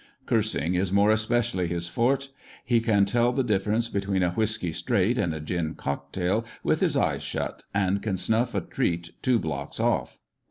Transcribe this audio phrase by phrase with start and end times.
[0.25, 2.29] Cursing is more especially his forte.
[2.65, 6.97] He can tell the difference between a whisky straight and a gin cocktail with his
[6.97, 10.17] eyes shut, and can snuff a treat two blocks off.